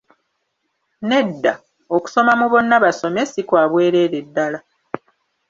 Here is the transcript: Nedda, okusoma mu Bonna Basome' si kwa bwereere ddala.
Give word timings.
Nedda, 1.09 1.53
okusoma 1.95 2.33
mu 2.39 2.45
Bonna 2.51 2.75
Basome' 2.83 3.23
si 3.31 3.41
kwa 3.47 3.63
bwereere 3.69 4.19
ddala. 4.25 4.59